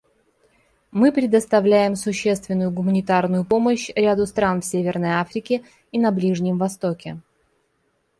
Мы 0.89 1.11
предоставляем 1.11 1.95
существенную 1.95 2.71
гуманитарную 2.71 3.45
помощь 3.45 3.91
ряду 3.95 4.25
стран 4.25 4.61
в 4.61 4.65
Северной 4.65 5.11
Африке 5.11 5.63
и 5.91 5.99
на 5.99 6.11
Ближнем 6.11 6.57
Востоке. 6.57 7.21